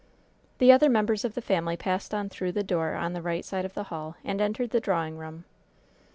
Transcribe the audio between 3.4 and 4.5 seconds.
side of the hall and